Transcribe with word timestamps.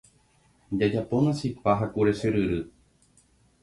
Jajapóna 0.79 1.31
chipa 1.39 1.71
ha 1.79 1.85
kure 1.93 2.11
chyryry. 2.19 2.61